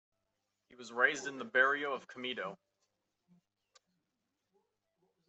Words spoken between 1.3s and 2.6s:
the "barrio" of Camito.